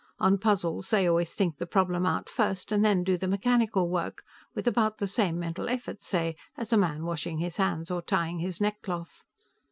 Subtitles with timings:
[0.17, 4.23] On puzzles, they always think the problem out first, and then do the mechanical work
[4.55, 8.39] with about the same mental effort, say, as a man washing his hands or tying
[8.39, 9.25] his neckcloth."